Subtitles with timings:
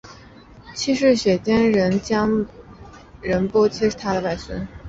[0.73, 2.43] 七世雪谦冉江
[3.21, 4.67] 仁波切是他的外孙。